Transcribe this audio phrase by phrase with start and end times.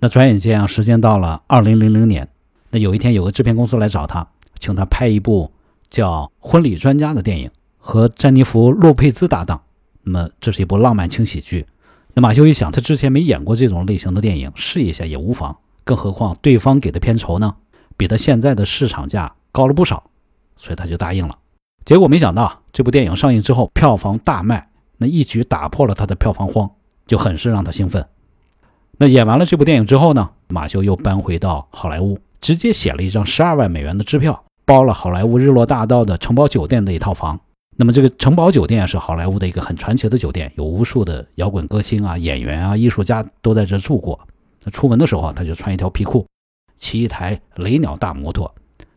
[0.00, 2.28] 那转眼间啊，时间到了二零零零年，
[2.70, 4.24] 那有一天有个制片公司来找他，
[4.60, 5.50] 请他拍一部
[5.90, 9.60] 叫《婚礼专家》的电影，和詹妮弗·洛佩兹搭档。
[10.04, 11.66] 那么这是一部浪漫轻喜剧。
[12.14, 15.56] 那马修一想，他之前没演过这种类型的电影，试一下也无妨。
[15.82, 17.56] 更何况对方给的片酬呢，
[17.96, 20.10] 比他现在的市场价高了不少，
[20.56, 21.36] 所以他就答应了。
[21.84, 26.70] 结果没想到，这部电影上映之后票房大卖，那一举打破了他的票房荒，
[27.06, 28.06] 就很是让他兴奋。
[29.00, 37.38] 那演完了这部电影之后呢，马修又搬回到好莱坞，直接写了一张十二万美元的支票，包了好莱坞日落大道的城堡酒店的一套房。
[37.76, 44.18] 那么这个城堡酒店是好莱坞的一个很传奇的酒店，有无数的摇滚歌星啊、演员啊、艺术家都在这住过。
[44.64, 46.26] 那出门的时候，他就穿一条皮裤，
[46.76, 48.52] 骑一台雷鸟大摩托。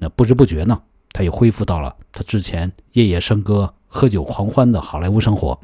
[0.00, 0.76] 那不知不觉呢，
[1.12, 5.56] 他又恢复到了他之前夜夜笙歌、喝酒狂欢的好莱坞生活。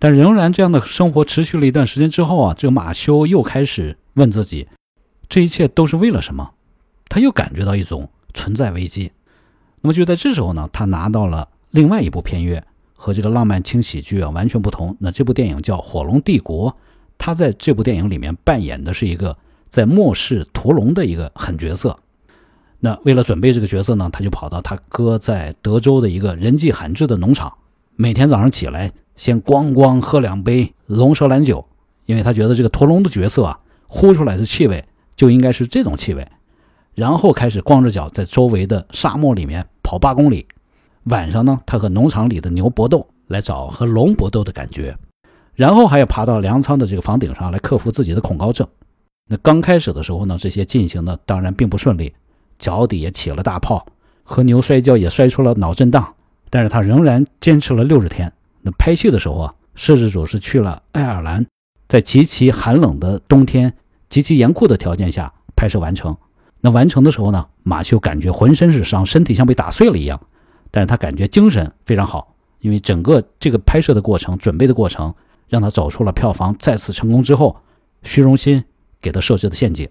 [0.00, 4.66] 但仍然这样的生活持续了一段时间之后啊，这个马修又开始问自己：
[5.28, 6.52] 这一切都是为了什么？
[7.10, 9.12] 他又感觉到一种存在危机。
[9.82, 14.96] 那么就在这时候呢，他拿到了另外一部片约，和这个浪漫轻喜剧啊完全不同。
[15.00, 16.70] 那这部电影叫《火龙帝国》，
[17.18, 19.36] 他在这部电影里面扮演的是一个
[19.68, 21.98] 在末世屠龙的一个狠角色。
[22.78, 27.52] 那为了准备这个角色呢，他就跑到他哥在德州的一个人迹罕至的农场，
[27.96, 28.90] 每天早上起来。
[29.20, 31.62] 先咣咣喝两杯龙舌兰酒，
[32.06, 34.82] 因为他觉得这个屠龙的角色啊，呼出来的气味
[35.14, 36.26] 就应该是这种气味。
[36.94, 40.46] 然后开始光着脚在周围的沙漠里面跑八公里。
[41.04, 44.96] 晚上呢，他和农场里的牛搏斗，来找和龙搏斗的感觉。
[45.54, 48.66] 然后还要爬到粮仓的这个房顶上来克服自己的恐高症。
[49.28, 52.14] 那刚开始的时候呢，这些进行的当然并不顺利，
[52.58, 53.84] 脚底也起了大泡，
[54.22, 56.14] 和牛摔跤也摔出了脑震荡。
[56.48, 58.32] 但是他仍然坚持了六十天。
[58.62, 61.46] 那拍戏的时候啊，摄制组是去了爱尔兰，
[61.88, 63.74] 在极其寒冷的冬天、
[64.08, 66.16] 极其严酷的条件下拍摄完成。
[66.60, 70.20] 那完成的时候呢，马修感觉浑身是伤，身体像被打碎了一样，
[70.70, 75.14] 但是他感觉精神非常好，因为整个这个拍摄的过程、准备的过程，
[75.48, 77.56] 让他走出了票房再次成功之后
[78.02, 78.62] 虚荣心
[79.00, 79.88] 给他设置的陷阱。